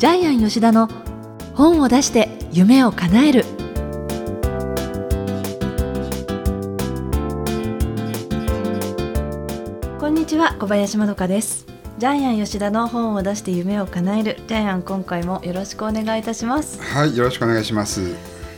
[0.00, 0.88] ジャイアン吉田の
[1.54, 3.44] 本を出して夢を叶える。
[10.00, 11.66] こんにちは小林まどかです。
[11.98, 14.38] ジャイアン吉田の本を出して夢を叶える。
[14.46, 16.80] ジャイアン今回もよろしくお願いいたします。
[16.80, 18.14] はい、よろしくお願いします。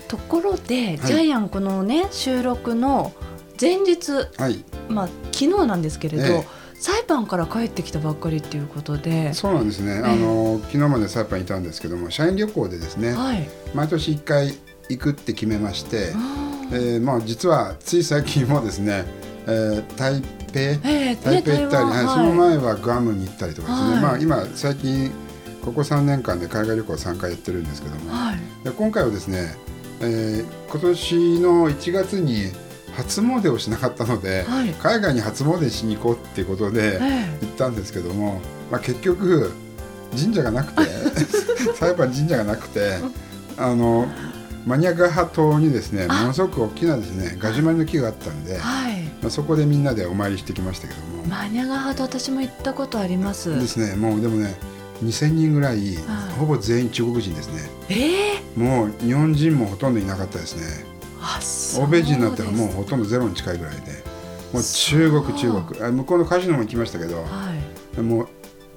[0.06, 3.12] ところで、ジャイアンこのね収録の
[3.61, 10.02] 前日はい、まあ昨日なんですけれど、ええサイパンから帰ってきたばっかりっていうことで、そうなんですね。
[10.04, 13.48] あの昨日までサイパンにいたんですけども、社員旅行でですね、はい。
[13.73, 14.52] 毎年一回
[14.88, 19.04] 行くって決めまして、あえーまあ実はつい最近もですね、
[19.46, 20.59] えー台北？
[20.59, 23.95] ーええ台北行ったり、はいその前はグアムに行ったりとかですね。
[23.95, 25.12] はいまあ今最近
[25.64, 28.38] ここ3年間で海外旅行3回やってるんですけども、はい。
[28.64, 29.54] で今回はですね、
[30.01, 32.46] えー今年の1月に
[32.95, 34.69] 初詣をしなかったので、はい。
[34.70, 36.98] 海外に初詣しに行こうっていうことで。
[37.01, 39.52] え行ったんですけども、まあ、結局
[40.18, 40.82] 神社がなくて
[41.74, 42.98] サイパン神社がなくて
[43.57, 44.07] あの
[44.66, 49.02] マニアガハ島にですねものすごく大きなですねガジュマリの木があったんでえ、はい。
[49.20, 53.54] まあ、そこでみんなでお参りしてきましたけども、マニアガハと私も行ったことあります？
[53.54, 54.54] ですねもうでもね
[55.04, 56.32] 2000人ぐらいはい。
[56.38, 57.60] ほぼ全員中国人ですね。
[57.90, 58.43] ええ。
[58.57, 60.85] もう日本人もほとんどいなかったですね
[61.78, 63.80] 欧米人になったらもうほとんどゼロに近いぐらいで
[64.53, 65.82] もう中国中国。
[65.82, 67.25] あ向こうのカジノも行きましたけどは
[67.97, 68.00] い。
[68.00, 68.28] もう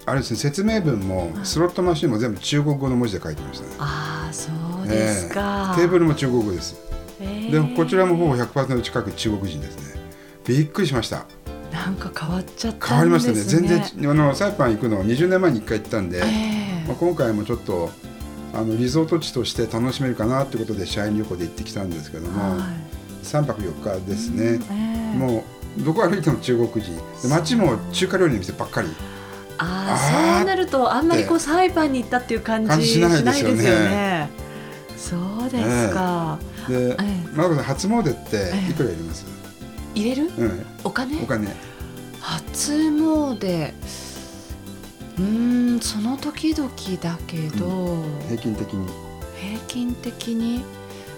[0.05, 3.71] あれですね説明文もスロットマシンも全部中国語の文字で書いてましたね。
[3.79, 4.51] ああ、そ
[4.83, 5.73] うですか。
[5.75, 6.75] テーブルも中国語です、
[7.19, 7.51] ええ。
[7.51, 10.01] でこちらもほぼ100%近く中国人ですね。
[10.45, 11.25] びっくりしました。
[11.71, 12.87] なんか変わっちゃったんですね。
[12.87, 13.41] 変わりましたね。
[13.41, 16.87] 全然あのサイパン行くの20年前に1回行ったんで、ええ。
[16.87, 17.89] まあ、今回もちょっと
[18.55, 23.25] あのリゾート地として楽しめるかなってことで社員旅行で行ってきたんですけども、はい。
[23.25, 25.17] 3泊4日ですね、ええ。
[25.17, 25.43] も
[25.77, 28.87] うどこ歩いても中国人で街も中華料理の店ばっかり。
[29.57, 33.61] ああ、そうなるとあんまりこうサイパンに行ったっていう感じしないですよね。
[33.61, 34.29] しないね。
[34.97, 36.39] そうですか。
[36.67, 37.27] で、ええ。
[37.33, 38.71] まどかさん初詣ってええ。
[38.71, 39.25] いくらやります、
[39.93, 40.31] 入れる？
[40.37, 41.21] うん、お金？
[41.21, 41.47] お金。
[42.21, 43.73] 初詣。
[45.17, 45.21] う
[45.81, 46.69] その時々
[47.01, 48.87] だけど、平均的に。
[49.39, 50.63] 平均的に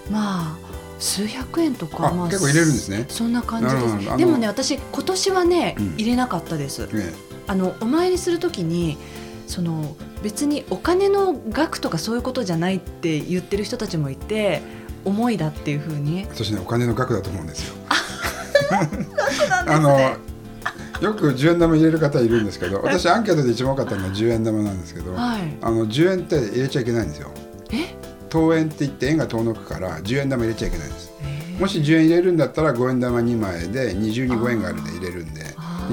[0.10, 0.58] まあ
[1.00, 3.06] 数百円とかあまあ結構入れるんですね。
[3.10, 4.18] そんな感じです。
[4.18, 5.94] でもね私今年はね、うん。
[5.96, 6.90] 入れなかったです。
[6.94, 7.14] え
[7.48, 8.98] あのお参りする時に
[9.46, 14.62] その別にお金の額とかそういうことじゃないって言ってる人たちもいて
[15.06, 16.22] 思いだっていうふうに。
[16.22, 17.76] え私ねお金の額だと思うんですよ。
[19.68, 20.18] あ の
[21.02, 25.58] よく10円玉入れる方いるんですけど私アンケートで一番多かったのは10円玉なんですけど、はい。
[25.62, 27.32] あの10円って入れちゃいけないんですよ。
[27.72, 27.96] え？
[28.30, 31.14] 等円って言って円が遠のくから10円玉入れちゃいけないんです。
[31.22, 31.62] えー。
[31.62, 35.44] もし10円入れるんだったら5円玉2枚で二重に5円があるんで入れるんで。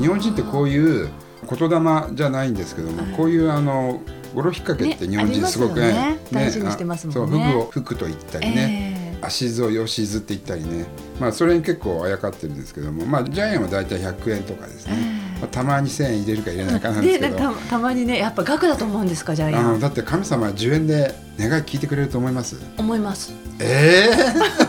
[0.00, 1.09] 日本人ってこういう
[1.48, 3.12] 言霊じゃないんですけども、はい。
[3.12, 4.00] こういうあの
[4.34, 7.44] 語呂引っ掛けって日本ね人すごくね大事にしてますもんね。
[7.44, 8.94] あそう服を服と言ったりね、え
[9.26, 10.86] 足ぞよしずって言ったりね。
[11.20, 13.04] まあそれに結構あやかってるんですけども。
[13.06, 14.94] まあジャイアンは大体100円とかですね、
[15.36, 17.36] えまあ、たまに1000円入れるか入れないかーなんですけど。
[17.36, 19.66] でなんかたまにねやっぱ額だと思うんですかジャイアン。
[19.68, 22.56] あのだって神様は10円で願い聞いてくれると思います？
[22.78, 23.32] 思います。
[23.60, 24.08] え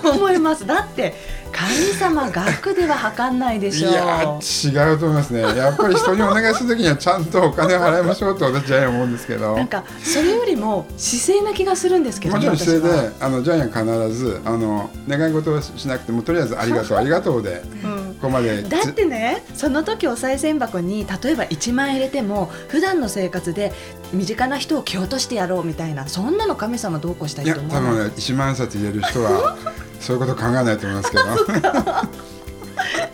[0.05, 0.65] え 思います。
[0.65, 1.13] だって
[1.55, 3.93] 神様額では測んないでいしょう。
[3.93, 5.41] やー違うと思いますね。
[5.41, 9.55] やっぱり人にお願いするときにはちゃんとお金を払いましょうと私ジャイアンは思うんですけど。
[9.55, 18.05] なんかそれよりも姿勢な気がするんですけどもちろん姿勢であのジャイアン必ずあの願い事をしなくてもとりあえずありがとうありがとうでうん。
[18.15, 23.71] ここまでだってねその時お賽銭箱に例えば1万円入れても普段の生活で
[24.13, 29.57] 身近な人を蹴落としてやろうみたいなそんなの神様どうこうしたいいやと思う多分ね1万円札入れる人は
[29.99, 31.23] そういうこと考えないと思いますけど。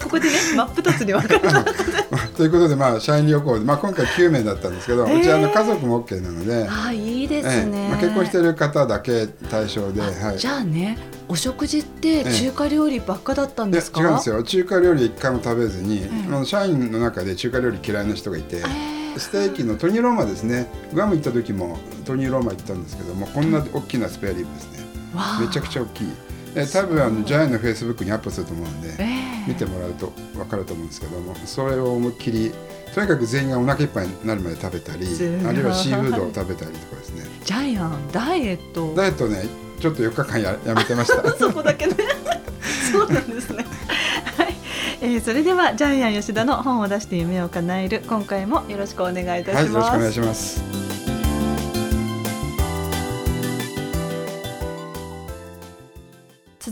[0.03, 1.63] ここでね真っ二つに分かれた。
[2.35, 5.19] ということで、まあ、社員旅行で、まあ、今回9名だったんですけど、へー。
[5.19, 7.65] うちあの家族も OK なので、ああいいですええ。
[7.65, 10.97] ね、まあ、結婚している方だけ対象で、はい、じゃあね
[11.29, 14.43] お食事って中華料理ばっかだったんですか、違うんですよ。
[14.43, 18.59] 中華料理一回も食べずに、えあの社員の中で中華料理嫌いな人がいて、え
[19.15, 19.19] え。
[19.19, 20.67] ステーキのトニーローマですね。
[20.93, 24.85] グアム行った時もトニーローマ行ったんですけどもこんな大きなスペアリブですね。
[25.39, 26.07] めちゃくちゃ大きい
[26.55, 29.47] え多分あのジャイアンのフェイスブックにアップすると思うんで、ええ。
[29.47, 32.51] 見てもらうと分かると思うんですけどもそれを思いっきり
[32.93, 35.07] とにかく全員がお腹いっぱいになるまで食べたり
[35.45, 37.23] あるいはシーフードを食べたりとかですね。
[37.43, 38.93] ジャイアンダイエット。
[38.95, 39.45] ダイエットね
[39.79, 41.27] ちょっと4日間ややめてました。
[41.37, 41.95] そこだけね。
[42.91, 43.65] そうなんですね。
[44.37, 44.55] はい、
[45.01, 50.90] えー、それではジャイアン吉田の本を出して夢を叶える今回もよろしくお願いいたはいよろします、しくお願いします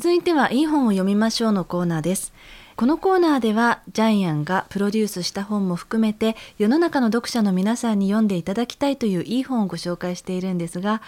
[0.10, 2.34] 続いてはいい本を読みましょうのコーナーです
[2.76, 11.04] このコーナーではジャイアンがプロデュースした本も含めて世の中の読者の皆さんに読んでいただきたいといういい本をご紹介しているんですが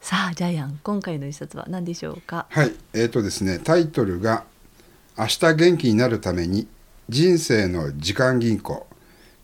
[0.00, 2.46] さあジャイアン今回の一冊は何でしょうか？
[2.48, 4.44] はいえーとですねタイトルが
[5.18, 6.68] 「明日元気になるために
[7.08, 8.86] 人生の時間銀行」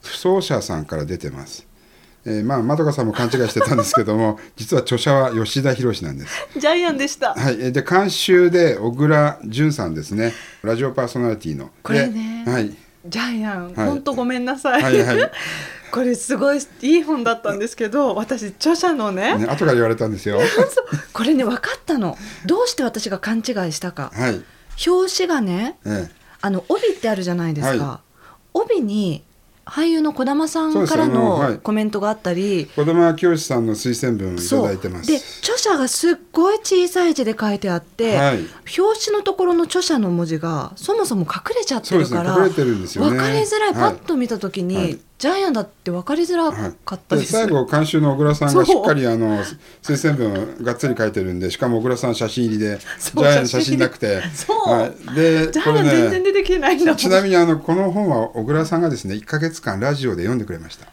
[0.03, 1.67] 不走者さんから出てます。
[2.25, 6.49] えー、まあまどかさんも勘違いしてたんですけども 実は著者は吉田博なんです。
[6.57, 7.35] ジャイアンでした。
[7.35, 10.33] はい、えーで監修で小倉淳さんですね
[10.63, 11.71] ラジオパーソナリティの。
[11.83, 12.77] これねではい
[13.07, 14.83] ジャイアン、はい本当ごめんなさい。
[14.83, 15.31] はいはい
[15.91, 20.39] これすごいいい本だったんですけど、私著者のね、ね、後から言われたんですよ。
[21.13, 22.17] これね分かったの。
[22.47, 24.13] どうして私が勘違いしたか。
[24.15, 24.41] はい、
[24.87, 26.09] 表紙がね、え
[26.41, 27.85] あの帯ってあるじゃないですか。
[27.85, 28.01] は
[28.55, 29.25] 帯に
[29.71, 32.63] 俳優の児玉さんからのコメントがあったり。
[32.63, 35.07] え、子供教師さんの推薦文をいいてます。
[35.07, 38.39] で著者がすっごい小さい字で書いてあって、はい。
[38.79, 43.11] 表紙のところの著者の文字がそもそも隠れちゃってるから隠れてるんですよね。
[43.11, 49.45] 分かりづらい、はパッと見た時に、はいジャイアンだって分かりづらはいかったです、で最後監修の小倉さんがしっかりあの
[49.83, 54.23] 推薦文をがっつり書いてるんでしかも小倉さん写真入りでジャイアンの写真なくて。
[54.35, 56.97] そうはい、でジャイアン全然出てきてないんだもん。
[56.97, 60.87] ちなみにあのこの本は小倉さんがですね1か月間ラジオで読んでくれました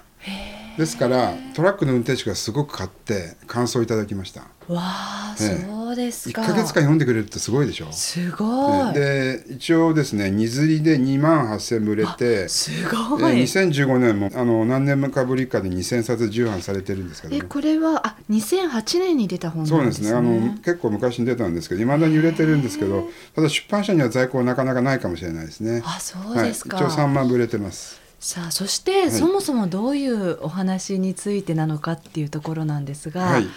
[0.77, 4.41] ですからトラックの運転手がすごく買って感想をいただきました。
[4.67, 5.47] わあ、ええ。
[5.65, 6.41] 1そうですか。
[6.43, 7.91] か月間読んでくれるってすごいでしょ。
[7.91, 20.09] すごい、で一応ですね荷刷りで2万8000部売れてすえごい、ー2015年もあの何年かぶりかで2000冊重版されてるんですけどえねこれはあ2008年に出た本そうなんですすね。
[20.09, 25.81] でねあの結構昔に出たんですけどいまだに売れてるんですけどただ出版社には在庫なかなかないかもしれないですね。
[25.85, 29.11] あそうですか、はい、一応3万部売れてますさあそして、い。
[29.11, 33.47] そもそもどういうお話についてなのかっていうところなんですが、はい。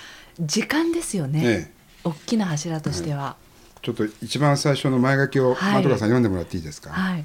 [0.41, 1.73] 時間ですよね、ええ。
[2.05, 3.37] 大きな柱としては。
[3.83, 5.83] ちょっと一番最初の前書きをはい。
[5.83, 7.25] 的川さん読んでもらっていいですか、はい、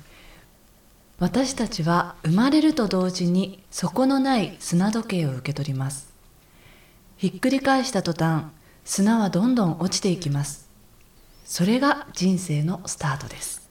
[1.20, 6.14] 私たちは生まれると同時に底のない砂時計を受け取ります。
[7.18, 8.46] ひっくり返した途端
[8.86, 10.70] 砂はどんどん落ちていきます。
[11.44, 13.70] それが人生のスタートです。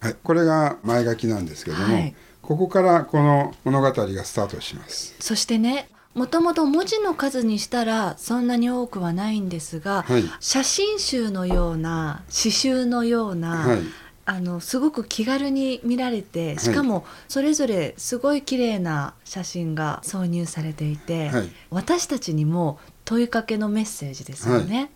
[0.00, 2.14] はい、これが前書きなんですけども、はい
[2.46, 5.14] ここからこの物語がスタートします。
[5.18, 10.24] そしてねもともと文字の数にしたらそんなに多くはないんですが、はい。
[10.38, 13.78] 写真集のような詩集のような、はい。
[14.26, 21.50] あのすごく気軽に見られてしかもそれぞれすごい綺麗な写真が挿入されていて、はい。
[21.70, 24.90] 私たちにも問いかけのメッセージですよね。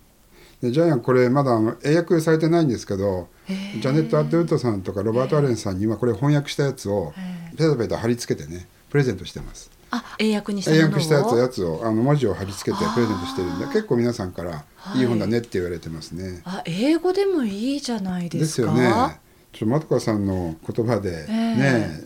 [0.61, 9.71] でジャイアンこれまだあの英訳されてないんですけどジャネット・アットウッドさんとかロバート・アレンさんにはこれ翻訳したやつをへペタペタ貼り付けてねプレゼントしてます。
[9.91, 15.01] あ英訳にした英訳したやつやつをあの文字を貼り付けてプレゼントしてるんで結構皆さんからはい。
[15.01, 18.39] いい本だねって言われてますね、あ英語でもいいじゃないでか。
[18.39, 19.21] ですすよね。
[19.53, 21.57] ちょっとマトカさんの言葉でええ。
[21.57, 22.01] ね、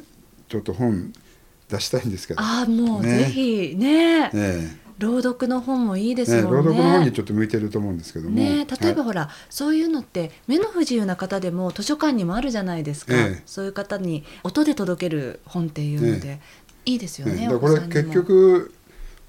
[0.48, 1.12] ちょっと本
[1.68, 2.40] 出したいんですけど。
[2.40, 3.18] あもうね。
[3.18, 6.60] ぜひねえ朗読の本もいいですえもんね。
[6.62, 13.42] ね朗読の本にちょっと向いてると思うんですけども、ね例えばはいほら、そういうのって目の不自由な方でも図書館にもあるじゃないですか、ええ。
[13.44, 16.40] そういう方に音で届ける本っていうので、
[16.86, 18.74] いいですよねこれ結局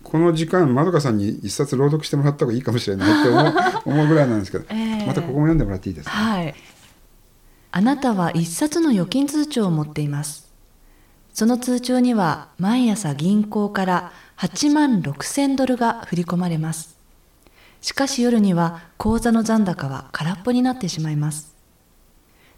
[0.03, 3.53] この時間まどかさんに一冊朗読してもらった方がいいかもしれないって思う
[3.85, 5.05] 思うぐらいなんですけど、ええ。
[5.07, 6.53] またここも読んでもらっていいですか、はい。
[7.71, 10.51] あなたは一冊の預金通帳を持っています。
[11.33, 16.97] その通帳には毎朝銀行から8万6千ドルが振り込まれます。
[17.81, 21.53] しかし夜には口座の残高は空っぽになってしまいます。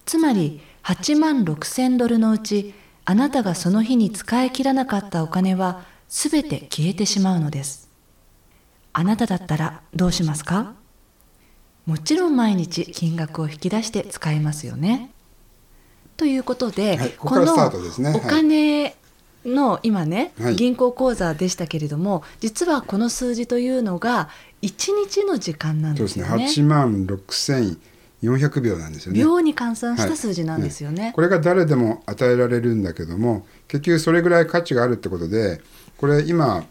[0.05, 2.73] つまり8万6千ドルのうち
[3.05, 7.89] あなたがその日に使い切らなかったお金はすべて消えてしまうのです。
[8.93, 10.73] あなただったらどうしますか？
[11.85, 15.11] もちろん毎日金額を引き出して使いますよね。
[16.17, 18.13] ということで、はいここからスタートですね。
[18.15, 18.95] お金
[19.45, 20.55] の今ね、はい。
[20.55, 24.29] 銀行口座でしたけれども実はこの数字というのが
[24.61, 26.23] 1日の時間なんそうですね。
[26.23, 26.73] ですよね。
[26.73, 29.19] 8万6400秒なんですよね。
[29.19, 31.11] 秒に換算した数字なんですよね。
[31.15, 35.61] これが誰でも与えられるんだけども結局それぐらい価値があるってことで
[35.97, 36.65] これ今、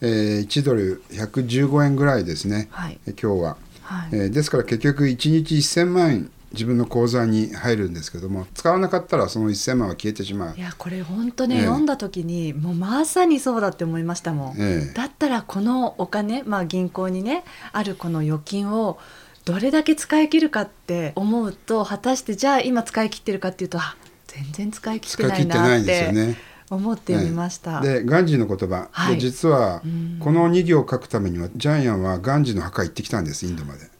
[0.00, 2.98] えー1ドル115円ぐらいですね、はい。
[3.06, 4.08] え今日は、はい。
[4.12, 10.54] えーですから結局1日1000万円自分の口座に入るんですけども使わなかったらその1000万は消えてしまう。
[10.56, 11.62] い、やこれ本当ね、ええ。
[11.62, 14.92] 読んだ時にもうまさにそうだって思いましたもん、ええ。
[14.94, 18.98] だったらこのお金、まあ、銀行にねあるこの預金を
[19.44, 23.96] どれだけ使い切るかって思うと果たしてじゃあ今使い切ってるかっていうとあ
[24.28, 26.36] 全然使い切ってないなってんですよね。
[26.70, 29.16] 思ってみました、でガンジーの言葉、はい。
[29.16, 30.18] で実はうん。
[30.20, 33.90] この2行を書くためにはジャイアンはガンジーの墓行ってきたんですインドまで。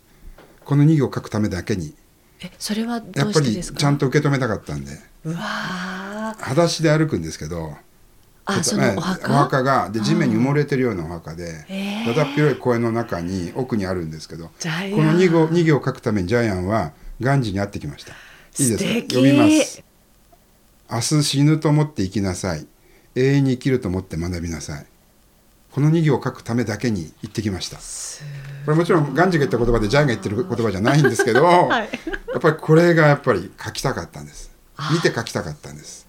[0.65, 1.93] この2行を書くためだけに
[2.45, 3.79] えそれはどやっぱりうしてですか？
[3.79, 4.93] ちゃんと受け止めたかったんで。
[5.25, 6.43] うわー。
[6.43, 7.77] 裸足で歩くんですけど
[8.45, 9.33] あそのお墓？
[9.33, 11.65] お墓がで地面に埋もれてるようなお墓で
[12.07, 18.13] だだっ広い公園の中に奥にあるんですけどこの2行 ,2 行を書くためにジャイアンはガンジーに会ってきました。
[18.13, 19.15] いいですか？
[19.15, 19.85] 読みます。
[20.91, 22.67] 明日死ぬと思って生きなさい。
[23.15, 24.87] 永遠に生きると思って学びなさい
[25.73, 27.79] この2行を書くためだけに行ってきました。
[27.79, 28.23] す
[28.67, 31.45] これもちろんガンジーが言った言葉でジャイアンが言ってる言葉じゃないんですけど、 い。
[31.47, 31.89] や
[32.37, 34.51] っぱりこれがやっぱり書きたかったんです。
[34.93, 36.07] 見て書きたかったんです。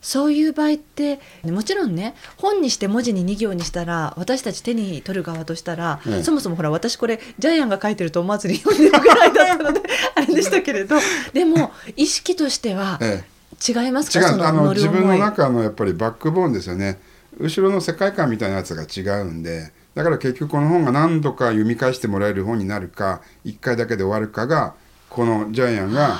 [0.00, 6.22] そういう場合ってもちろんね本にして文字に2行にしたら私たち手に取る側としたら、ええ。
[6.24, 9.82] そもそもほら私これジャイアンが書いてると思わずに読んでるぐらいだったので
[10.16, 10.96] あれでしたけれど
[11.34, 13.24] でも意識としてはえ
[13.68, 16.98] 違いますえ、違かそうあの自分の中のやっぱりバックボーンですよね
[17.38, 24.74] 後ろの世界観みたいなやつが違うんでだから結局この本が何度か読み返してもらえる本になるか1回だけで終わるかが
[25.08, 26.16] このジャイアンが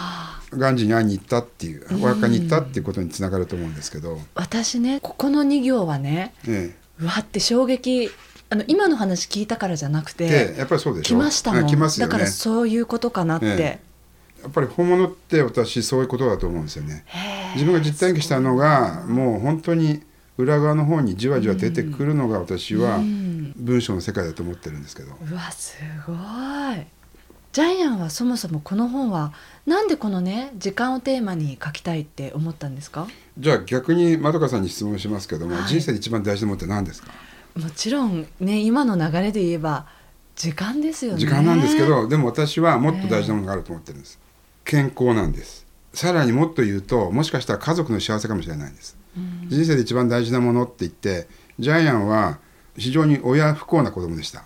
[0.50, 8.10] ガンジーに会いに行ったっていうお墓に行ったっていうことにつながると思うんですけど、私ねここの2行はねえうわって衝撃
[8.50, 11.08] あの今の話聞いたからじゃなくてやっぱりそうでしょ。
[11.08, 11.64] 来ましたもん。
[11.64, 12.12] あ来ますよね。
[12.12, 13.80] だからそういうことかなって、え
[14.42, 17.06] やっぱり本物って私そういうことだと思うんですよね。
[17.54, 20.02] 自分が実体験したのがもう本当に
[20.38, 23.32] 裏側の方にじわじわ出てくるのが私はうん。
[23.54, 25.12] 文章の世界だと思ってるんですけど。
[25.12, 26.16] うわすごい。
[27.52, 29.34] ジャイアンはそもそもこの本は
[29.66, 33.06] なんでこのね時間をテーマに書きたいって思ったんですか？
[33.36, 35.68] じゃあ逆にまどかさんに質問しますけども、はい。
[35.68, 37.12] 人生で一番大事なものって何ですか？
[37.54, 39.86] もちろんね今の流れで言えば
[40.34, 41.18] 時間ですよね。
[41.18, 44.18] 時間なんですけどでも私はもっと大事なものがあると思ってるんです、
[44.64, 45.66] 健康なんです。
[45.92, 48.96] さらにもっと言うともしかしたら家族の幸せかもしれないんです。
[48.96, 51.28] うん人生で一番大事なものって言って
[51.58, 52.38] ジャイアンは
[52.76, 54.44] 非常に親不幸な子供でした。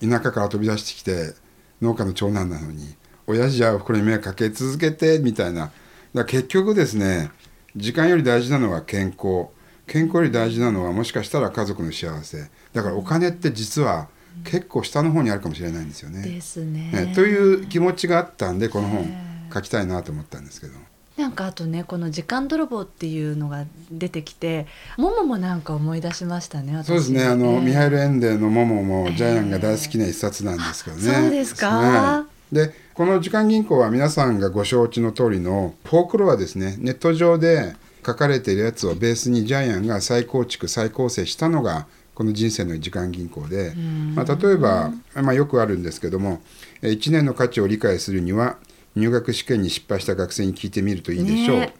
[0.00, 1.34] 田舎から飛び出してきて
[1.80, 2.96] 農家の長男なのに
[3.26, 5.60] 親父やおふくろに迷惑かけ続けてみたいな。
[5.60, 5.72] だか
[6.14, 7.30] ら結局ですね
[7.76, 9.48] 時間より大事なのは健康。
[9.86, 12.50] 健康より大事なのはもしかしたら家族の幸せ。
[12.72, 14.08] だからお金って実は
[14.44, 16.22] 結構下の方にあるかもしれないんですよね。
[16.22, 16.90] ですね。
[16.92, 19.08] ねという気持ちがあったんでこの本
[19.52, 20.74] 書きたいなと思ったんですけど。
[21.16, 24.66] なんかあとねこの「時間泥棒」っていうのが出てきて
[24.98, 27.24] もももなんか思い出しましたね私そうですね。
[27.24, 31.10] あの、ええミハイル・エンデーのモモもジャイアンが大好きな一冊なんですけどね。
[31.10, 36.76] あそうですかはいで、この時間銀行は皆さんがご承知の通りのフォークロアですね。
[36.78, 43.74] ネット上で書かれているやつをベースにジャイアンが再構築、再構成したのがこの人生の時間銀行で、
[44.14, 46.40] まあ、例えば、まあ、よくあるんですけども、
[46.82, 48.56] 1年の価値を理解するには
[48.96, 51.60] 入学試験に失敗した学生に聞いてみるといいでしょう。
[51.60, 51.74] ね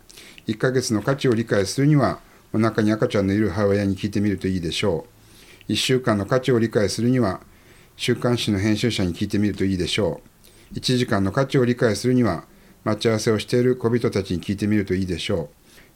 [0.47, 2.21] 1ヶ月の価値を理解するには
[2.53, 5.07] お腹に赤ちゃんのいる母親に聞いてみるといいでしょ
[5.69, 5.73] う。
[5.73, 7.41] 1週間の価値を理解するには
[7.97, 10.21] 週刊誌の編集者に聞いてみるといいでしょ
[10.73, 10.75] う。
[10.75, 12.45] 1時間の価値を理解するには
[12.85, 15.49] 待ち合わせをしている小人たちに聞いてみるといいでしょ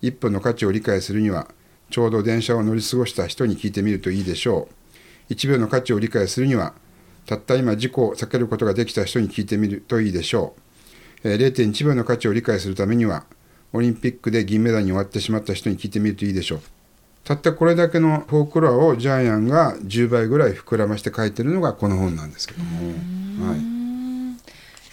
[0.02, 0.06] う。
[0.06, 1.48] 1分の価値を理解するには
[1.90, 4.68] ちょうど電車を乗り過ごした人に聞いてみるといいでしょ
[5.30, 5.32] う。
[5.32, 6.74] 1秒の価値を理解するには
[7.26, 10.60] たった今事故を避けることができた人に聞いてみるといいでしょう。
[10.62, 10.69] えー
[11.24, 13.24] 0.1秒の価値を理解するためには
[13.72, 16.60] オリンピックで銀メダルに終わってしまった人に聞いてみるといいでしょう。
[17.22, 22.88] たったこれだけのフォークロアをジャイアンが10倍ぐらい膨らまして書いてるのがこの本なんですけども、
[23.46, 24.32] はういん。
[24.32, 24.36] い。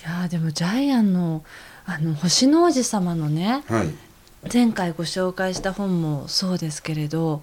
[0.05, 1.43] やーでもジャイアンの
[1.85, 3.87] あの星の王子様のねはい、
[4.53, 7.41] 前回ご紹介した本もそうですけれど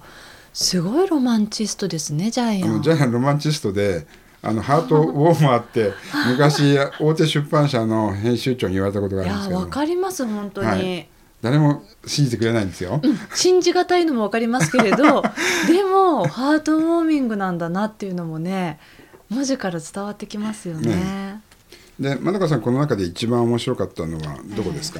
[0.53, 2.81] すごいロマンチストですねジャイアン。
[2.83, 4.05] ジャイアンロマンチストで
[4.45, 5.91] あのハートウォーマーって
[6.29, 9.65] 昔大手出版社の編集長に言われたことがあるんですけど。
[9.65, 11.09] かります本当に、はい。
[11.41, 13.01] 誰も信じてくれないんですよ。
[13.33, 14.97] 信じがたいのもわかりますけれど
[15.67, 18.79] でもハートウォーミングなんだなっていうのもね
[19.29, 20.95] 文字から伝わってきますよね。
[20.95, 21.41] ね。
[21.99, 24.99] でまどかさんこの中で一番面白かったのはどこですか、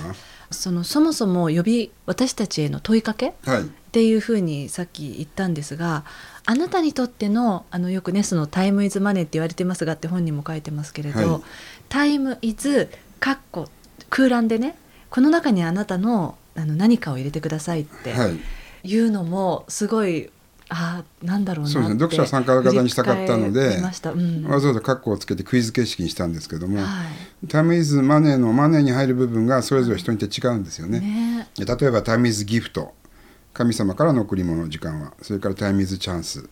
[0.50, 6.04] そのそもそも呼び私たちへの問いかけはいっていうふうにさっき言ったんですが
[6.46, 11.42] あなたにとってのあのよくねそのタイムイズマネーって言われてますがって本にも書いてますけれど、はい。
[11.88, 12.90] タイムイズ
[13.22, 13.70] かっこ
[14.10, 14.76] 空欄でね
[15.10, 18.38] この中にあなたのあの何かを入れてくださいってはい。
[18.84, 20.30] いうのもすごい
[20.68, 22.00] あーなんだろうなってそうですね。
[22.02, 24.46] 読者参加型にしたかったのでうん。
[24.46, 26.84] わざわざカッコをつけてクイズ形式にしたんですけども、は
[27.46, 27.48] い。
[27.48, 31.00] タイムイズマネーのマネーに入る部分がそれぞれ人によって違うんですよね。
[31.00, 31.48] ね。
[31.56, 32.94] で例えばタイムイズギフト
[33.56, 36.48] 神様からの贈り物時間はそれからタイムイズチャンス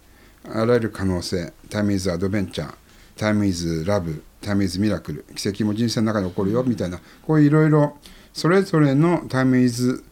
[0.45, 2.75] あらゆる可能性タイムイズアドベンチャー
[3.17, 7.98] タイムイズラブタイムイズミラクル奇跡も人生の中で起こるよみたいなこういういろいろ
[8.33, 10.03] それぞれのタイムイズ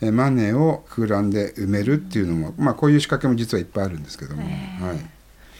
[0.00, 4.50] えマネーを空欄で埋めるっていうのも、まあ、こういう仕掛けも実はいっぱいあるんですけども、はい、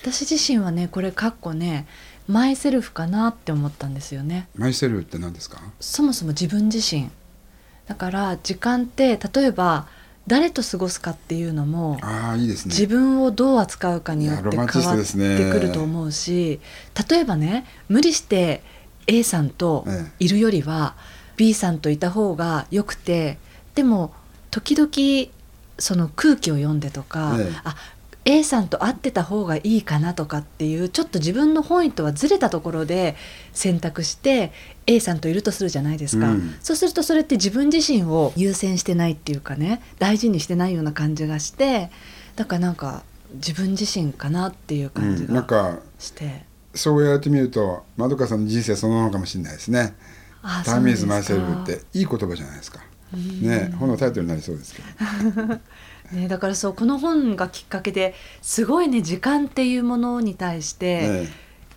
[0.03, 1.87] 私自身はねこれかっこね
[2.27, 4.49] マイセルフかなって思ったんですよね。
[4.57, 5.61] マイセルフって何ですか？
[5.81, 7.11] そもそも自分自身。
[7.87, 9.89] だから時間って例えば
[10.31, 12.71] 誰と過ごすかっていうのもああいいですね。
[12.71, 16.61] 自分をどう扱うかによって変わってくると思うし、
[17.11, 18.63] 例えばね無理して
[19.09, 20.95] A さんとえいるよりは
[21.37, 23.39] B さんといた方がよくて
[23.75, 24.15] でも
[24.53, 25.33] 時々
[25.81, 27.53] その空気を読んでとか、ええ。
[27.65, 27.75] あ
[28.27, 33.17] A さんと会ってた方がいいかなとかっていうちょっと自分の本意とはずれたところで
[33.53, 34.53] 選択して
[34.87, 36.55] A さんといるとするじゃないですか、うん。
[36.61, 41.91] そうするとそれって自分自身を優先してないっていうかね大事にしてないような感じがして
[42.37, 43.03] だからなんか
[43.35, 49.95] 自分自身かなっていう感じうん、なんがかして、そう言われてみるとまどかさんの人生そのものかもしれないですね。
[50.43, 52.81] あタイムイズマイセルフっていい言葉じゃないですか。
[53.15, 53.43] うん。
[53.43, 55.61] ね本のタイトルになりそうですけど
[56.13, 61.29] ね、だからそうこの本がきっかけですごいね時間っていうものに対してえ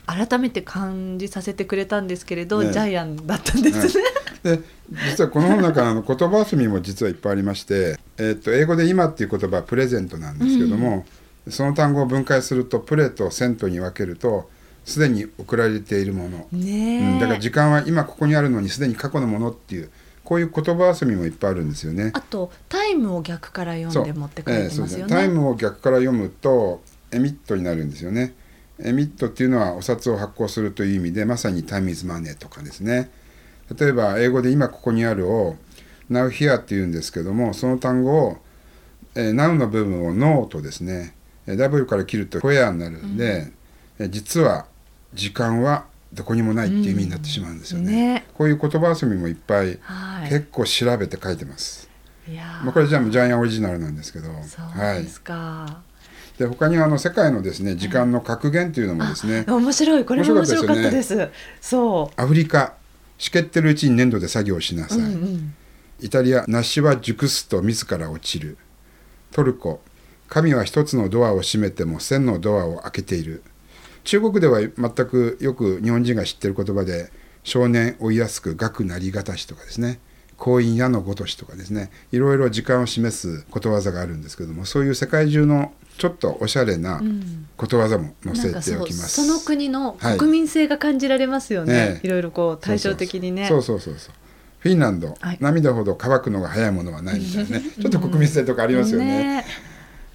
[0.05, 2.73] 改めて感じさせてくれたんですけれど、ね。
[2.73, 4.03] ジャイアンだったんですね。
[4.43, 4.63] えで
[5.11, 11.05] 実はこの本の中あの言葉遊びも実はいっぱいありまして、えっと英語で「今」っていう言葉はプレゼントなんですけども、
[11.47, 14.49] その単語を分解するとプレとセントに分けると
[14.83, 19.89] すでに送られているもの、ねえ、うん、だから時間は今ここにあるのにすでに過去のものっていう
[20.23, 22.11] こういう言葉遊びもいっぱいあるんですよね。
[22.13, 24.89] あとタイムを逆から読んで持ってくれてますよね。
[24.89, 28.33] ですねタイムを逆から読むとエミットになるんですよね。
[28.79, 33.11] エミットっていうのはお札を発行するという意味でまさにタイムイズマネーとかですね。
[33.77, 35.57] 例えば英語で今ここにあるを
[36.09, 38.37] Now here って言うんですけどもその単語を、
[39.15, 41.15] えー Now の部分を No とですね
[41.47, 43.51] えー W から切ると Where になるんで、
[43.99, 44.65] えー実は
[45.13, 47.91] 時間はどこにもないっていう意味になってしまうんですよね。
[47.91, 50.29] ねこういう言葉遊びもいっぱいはい。
[50.29, 51.89] 結構調べて書いてます。
[52.29, 55.81] いやーまあ、これじゃあジャイアンオリジナルなんですけど、そうはいで、すか。
[56.37, 61.29] で他にあの世界のですね時間の格言というのもですね、面白いこれも面面白かっったたです。
[61.59, 62.75] そアフリカ
[63.17, 64.89] しけってるうちに粘土で作業しなう。
[64.89, 65.53] さい、うんうん。
[65.99, 68.57] イタリア梨は熟すと自ら落ちる
[69.31, 69.81] トルコ
[70.27, 73.43] 神は一つのドアを閉めても千のドアを開けている
[74.03, 74.71] 中国では全
[75.07, 77.11] くよく日本人が知ってる言葉で
[77.43, 79.99] 少年追いやすく学なりがたしとかですね
[80.37, 89.23] 婚姻矢のごとしとかですねいろいろ時間を示すことわざがあるんですけどもそういう世界中のちょっとおしゃれなうんことわざも載せておきます。
[89.25, 91.73] その国のはい国民性が感じられますよね。
[91.73, 93.47] ねえいろいろこう対照的にね。
[93.47, 94.13] そうそうそうそう
[94.59, 99.05] フィンランド、はい涙ほど乾くのが早いものはないみたいなね ちょっと国民性とかありますよね。
[99.05, 99.45] ね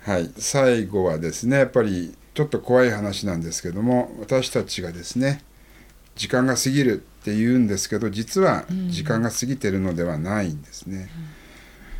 [0.03, 5.43] はい、最後はですねやっぱりちょっと怖い話なんですけども私たちがですね
[6.15, 11.11] 時間が過ぎるって言うんですけど実はうん時時間が過ぎてるのではないんですね。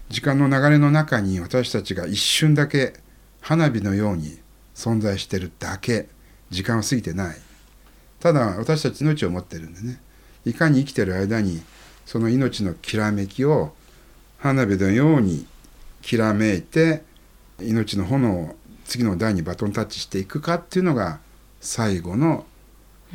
[0.09, 2.95] 時間の流れの中に私たちが一瞬だけ
[3.41, 4.39] 花火のように
[4.77, 6.07] 存在してるだけ
[6.51, 7.37] 時間は過ぎてない
[8.21, 10.01] ただ私たち命を持ってるんでね
[10.45, 11.63] いかに生きてる間に
[12.07, 13.73] その命のきらめきを
[14.39, 15.49] 花火のように
[16.01, 17.03] きらめいて
[17.61, 18.57] 命の炎を
[18.89, 21.21] 次の代にバトンタッチしていくかっていうのが
[21.61, 22.47] 最後の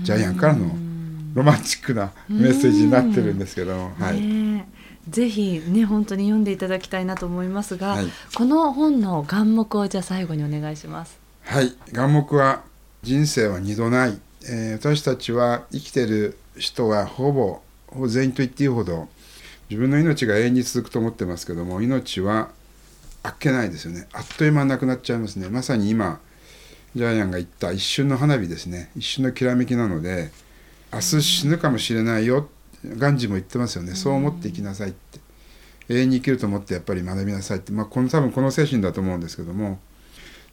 [0.02, 0.94] ジャイアンからのうん
[1.34, 5.10] ロマンチックなメッセージになってるんですけども、はい、ねえ。
[5.10, 8.06] ぜひね本当に読んでいただきたいなと思いますが、はい。
[8.36, 11.18] この本の眼目をじゃあ最後にお願いします。
[11.42, 12.62] はい、眼目は
[13.02, 17.62] 人生は二度ない、えー私たちは生きてる人はほぼ
[18.08, 19.10] 全員と言っていいほど
[19.70, 22.50] 自分の命が永遠に続くと思ってますけども命は
[23.24, 24.08] あっけないですよね。
[24.14, 25.50] あっという間になくなっちゃいますね。
[25.50, 26.20] まさに今
[26.96, 28.92] ジャイアンが言った一瞬の花火ですね。
[28.96, 30.32] 一瞬のきらめきなので
[30.92, 32.50] 明日死ぬかもしれないよ
[32.86, 33.96] ガンジーも言ってますよね。
[33.96, 35.20] そう思って生きなさいって。
[35.90, 39.80] 永遠に生きると思ってやっぱり学びなさいって、まあ、この多分この精神だと思うんですけども。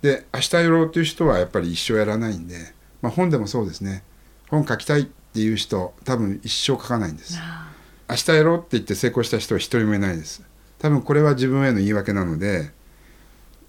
[0.02, 2.56] で明日やろうという人はやっぱり一生やらないんで、
[3.02, 4.02] まあ、本でもそうですね。
[4.48, 7.36] 本書きたいっていう人多分一生書かないんです。
[7.38, 7.70] あ
[8.08, 10.42] 明日やろうって言って成功した人は一人もいないです
[10.80, 12.70] 多分これは自分への言い訳なので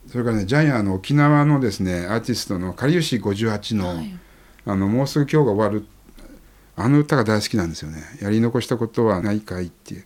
[0.07, 4.19] それからねジャイアンの沖縄のですねアーティストのかりゆし58の,、はい。
[4.65, 5.85] あの「もうすぐ今日が終わる」
[6.77, 10.05] あの歌が大好きなんですよね「やり残したことはないかい」っていう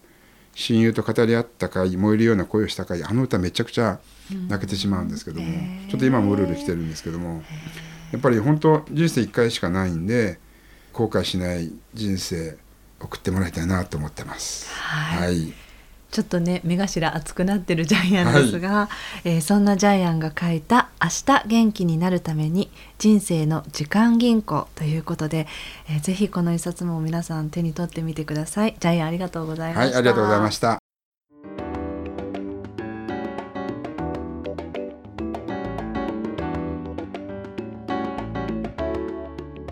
[0.55, 3.99] 親友と語り合ったかい燃えるような恋をしたかいあの歌めちゃくちゃ
[4.47, 7.43] 泣けてしまうんですけども、へーちょっと今もうるうる来てるんですけども
[8.11, 10.39] やっぱり本当人生一回しかないんで
[10.93, 12.57] 後悔しない人生
[12.99, 14.69] 送ってもらいたいなと思ってます。
[14.71, 15.27] はい。
[15.27, 15.64] はい
[16.15, 18.88] ちょっとね目頭熱くなってるジャイアンですが、
[19.25, 25.45] えーそんなジャイアンが書いた「明日元気になるために人生の時間銀行」ということで、
[25.89, 28.78] えーぜひこの一冊も皆さん手に取ってみてください。
[28.80, 29.91] ジャイアンありがとうございました。
[29.91, 30.80] はい、ありがとうございました。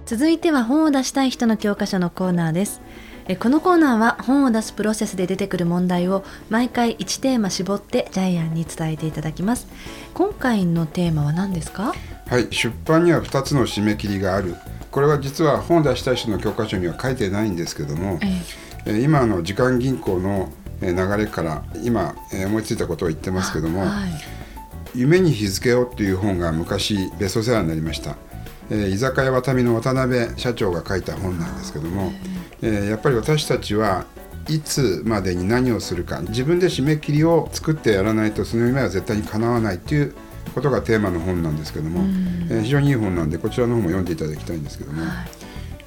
[0.05, 2.81] 続いては本を出したい人の教科書のコーナーです
[3.27, 9.67] えこのコーナーは本を出すプロセスで出てくる問題を毎回1テーマ絞ってジャイアンに伝えていただきます。
[10.13, 11.93] 今回のテーマは何ですか？
[12.27, 14.55] はい出版には2つの締め切りがある。
[14.91, 18.19] これは実は本を出したい人の教科書には書いてないんですけども、
[18.85, 20.49] えー、今の時間銀行の
[20.81, 22.13] 流れから今
[22.45, 28.17] 思いついたことを言ってますけども、はい、夢に日付をっていう本が昔ベストセラーになりました、
[28.69, 32.11] えー、居酒屋渡美の渡辺社長が書いた本なんですけども、
[32.63, 34.05] えー、やっぱり私たちは
[34.47, 40.15] いつまでに何をするか自分で締め切りを作ってやらないとその夢は絶対に叶わないっていう
[40.55, 42.01] ことがテーマの本なんですけども、
[42.49, 45.25] えー、非常にいい本なんでこちらの方も読んでいただきたいんですけども、は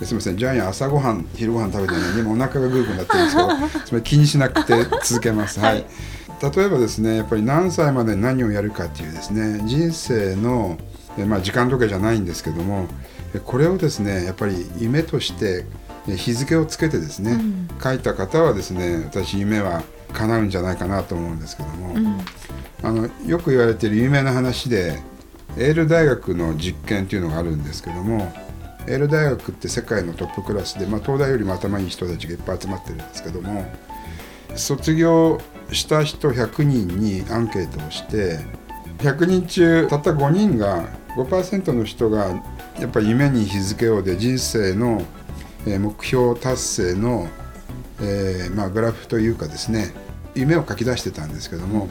[0.00, 5.60] い、すみませんジャイアン朝ごはん昼ごはん食べてるのに 今お腹がグーグーになってるんですけどそれ気にしなくて続けます。
[5.60, 5.86] はい、
[6.56, 10.78] 例えばですねやっぱり何歳まで何をやるかっていうですね人生の、
[11.16, 12.88] えまあ、時間時計じゃないんですけども
[13.44, 15.64] これをですねやっぱり夢として
[16.06, 22.18] 日付をつけてですね、うん、書いた方はですね私夢は叶うんじゃないかなと思うんですけども、うん、
[22.82, 25.00] あのよく言われている有名な話で
[25.58, 28.32] エール大学の実験っていうのがあるんですけども
[28.86, 33.66] エール大学って世界のトップクラスで、まあ、東大よりも頭いい人たちがいっぱい集まってるんですけども
[34.54, 35.40] 卒業
[35.72, 38.38] した人100人にアンケートをして
[38.98, 42.28] 100人中たった5人が5%の人が
[42.78, 45.02] やっぱり夢に日付をで人生の
[45.78, 47.28] 目標達成の、
[48.00, 49.92] えー、まあ、グラフというかですね
[50.34, 51.88] 夢を書き出してたんですけども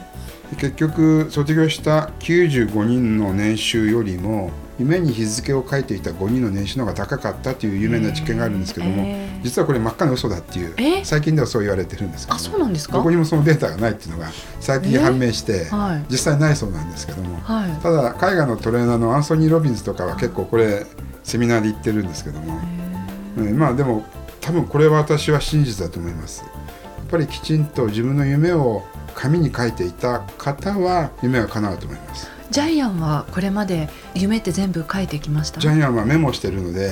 [0.58, 10.82] 結局卒業した95人の年収よりも夢に日付を書いていた5人の年収の方が高かったという有名な実験があるんですけども、えー、実はこれ真っ赤な嘘だっていう、え？
[11.00, 12.98] ー、最近ではそう言われてるんですけどあそうなんですか？
[12.98, 14.28] どこにもそのデータがないっていうのが
[14.60, 15.76] 最近判明して、えー？
[15.76, 20.86] はい、実際ないそうなんですけども、はい、ただ海外のトレーナーのアンソニー・ロビンズとかは結構これ
[21.24, 22.85] セミナーで言ってるんですけども、えー、
[23.36, 24.06] まあでも
[24.42, 26.44] 多分これは私は真実だと思います。
[26.44, 26.48] や
[27.04, 32.30] っぱりきちんと自分の夢を紙に書いていた方は夢は叶うと思います。
[32.52, 35.60] ジャイアンはこれまで夢って全部書いてきました？
[35.60, 36.92] ジャイアンはメモしてるので、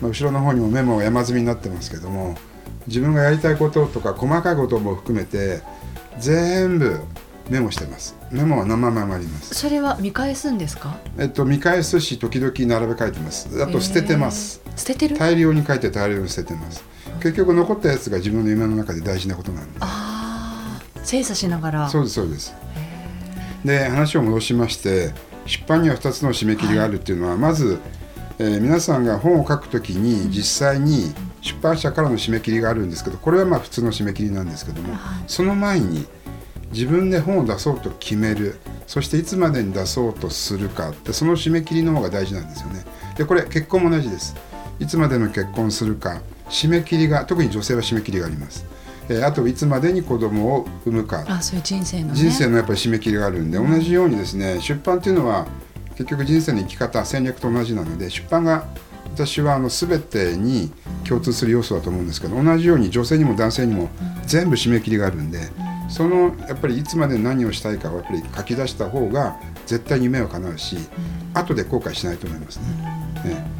[0.00, 2.36] まあ、後ろの方にもメモ山積みになってますけども
[2.86, 5.62] 自分がやりたいこととか細かいことも含めて
[6.18, 7.00] 全部
[7.48, 8.16] メモしてます。
[8.30, 9.54] メモは生ままあります。
[9.54, 10.96] それは見返すんですか？
[11.18, 13.62] えっと見返すし時々並べ書いてます。
[13.62, 15.18] あと捨ててます、捨ててる？
[15.18, 16.84] 大量に書いて大量に捨ててます。
[17.22, 19.78] 結局残ったやつが自分の夢の中で大事なことなんで。
[19.80, 21.88] ああ精査しながら。
[21.88, 22.54] そうですそうです。
[23.64, 25.12] で話を戻しまして
[25.46, 27.78] 出版には2つの締め切りがあるっていうのは、はい、まず、
[28.38, 36.06] えー、皆さんが本を書くときに実際に出版社からの締め切りがあるんですけどこれはまあ普通の締め切りなんですけども、はい、その前に
[36.72, 38.58] 自分で本を出そうと決める。
[38.86, 40.90] そしていつまでに出そうとするか。
[40.90, 42.84] ってその締め切りの方が大事なんですよね。
[43.16, 44.34] でこれ結婚も同じです
[44.80, 48.66] いつまでの結婚するか締め切りが特に女性は締め切りがあります。
[49.08, 51.24] えあといつまでに子供を産むか。
[51.28, 55.46] あそういう人生の、ね、人生のやっぱり締め切りがあるんで、同じようにですね出版っていうのは
[55.96, 58.66] 結局人生の生き方戦略と同じなので出版が
[59.12, 60.72] 私はあの全てに
[61.06, 63.90] 共通する要素だと思うんですけど同じように女性にも男性にも
[64.26, 70.82] 全部締め切りがあるんで、うん、そのやっぱりいつまで何をしたいかをやっぱり書き出した方が絶対に夢は叶うし、うん、
[71.34, 73.59] 後で後悔しないと思いますね。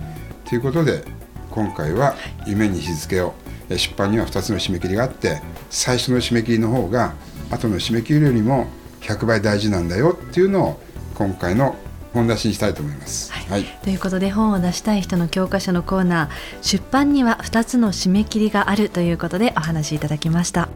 [0.51, 1.05] と、いうことで
[1.51, 3.35] 今回は夢に日付を
[3.69, 7.15] 出版には2つの締め切りがあって最初の締め切りの方が
[7.51, 8.67] 後の締め切りよりも
[9.01, 10.81] 100倍大事なんだよっていうのを
[11.15, 11.77] 今回の
[12.13, 13.33] 本出しにしたいと思います。
[13.33, 16.29] はい、はい、ということで本を出したい人の教科書のコーナー
[16.63, 20.69] 出版には2つの締め切りがあるということでお話しいただきました。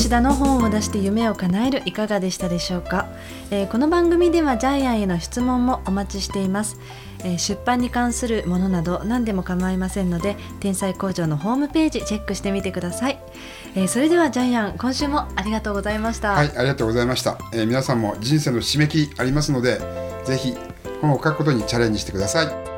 [0.00, 3.06] 吉田の本を出して夢を叶えるいかがでしたでしょうか、
[3.50, 6.80] えー、この番組ではジャイアンへの質問もお待ちしています、
[7.18, 13.18] えー、出版に関するものなど何でも構いませんので天才工場のホームページチェックしてみてください、
[13.74, 16.30] えー、それではジャイアン今週もありがとうございました。
[16.30, 19.82] はいありがとうございました、え皆さんも人生の締め切りありますので
[20.24, 20.54] ぜひ
[21.02, 22.69] 本を書くことにチャレンジしてください。